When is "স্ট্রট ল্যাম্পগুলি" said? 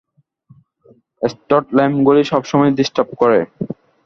1.21-2.21